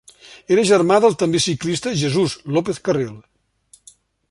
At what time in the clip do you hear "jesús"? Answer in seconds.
2.05-2.35